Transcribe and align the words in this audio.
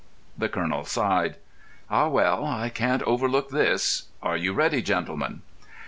The 0.35 0.49
colonel 0.49 0.83
sighed. 0.83 1.35
"Ah, 1.87 2.07
well, 2.07 2.43
I 2.43 2.69
can't 2.69 3.03
overlook 3.03 3.49
this. 3.51 4.07
Are 4.23 4.35
you 4.35 4.51
ready, 4.51 4.81
gentlemen?" 4.81 5.43